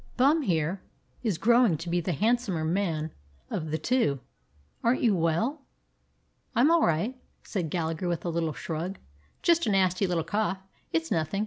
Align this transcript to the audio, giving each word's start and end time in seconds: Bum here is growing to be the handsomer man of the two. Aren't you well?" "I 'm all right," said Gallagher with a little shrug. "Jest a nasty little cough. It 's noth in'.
Bum 0.17 0.41
here 0.41 0.81
is 1.21 1.37
growing 1.37 1.77
to 1.77 1.87
be 1.87 2.01
the 2.01 2.13
handsomer 2.13 2.65
man 2.65 3.11
of 3.51 3.69
the 3.69 3.77
two. 3.77 4.19
Aren't 4.83 5.03
you 5.03 5.15
well?" 5.15 5.61
"I 6.55 6.61
'm 6.61 6.71
all 6.71 6.81
right," 6.87 7.21
said 7.43 7.69
Gallagher 7.69 8.07
with 8.07 8.25
a 8.25 8.29
little 8.29 8.51
shrug. 8.53 8.97
"Jest 9.43 9.67
a 9.67 9.69
nasty 9.69 10.07
little 10.07 10.23
cough. 10.23 10.57
It 10.91 11.05
's 11.05 11.11
noth 11.11 11.35
in'. 11.35 11.39